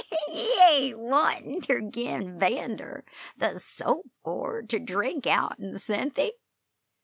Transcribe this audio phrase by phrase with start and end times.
[0.29, 3.05] "Ye ain't wantin' ter gin 'Vander
[3.37, 6.31] the soap gourd ter drink out'n, Cynthy!